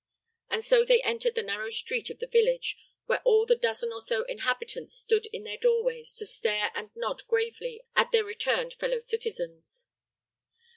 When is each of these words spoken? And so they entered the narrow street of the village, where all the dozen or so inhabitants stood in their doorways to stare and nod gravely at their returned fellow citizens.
And 0.49 0.63
so 0.65 0.83
they 0.83 1.03
entered 1.03 1.35
the 1.35 1.43
narrow 1.43 1.69
street 1.69 2.09
of 2.09 2.17
the 2.17 2.25
village, 2.25 2.75
where 3.05 3.21
all 3.23 3.45
the 3.45 3.55
dozen 3.55 3.93
or 3.93 4.01
so 4.01 4.23
inhabitants 4.23 4.95
stood 4.95 5.27
in 5.27 5.43
their 5.43 5.59
doorways 5.59 6.15
to 6.15 6.25
stare 6.25 6.71
and 6.73 6.89
nod 6.95 7.21
gravely 7.27 7.83
at 7.95 8.11
their 8.11 8.23
returned 8.23 8.73
fellow 8.79 8.99
citizens. 8.99 9.85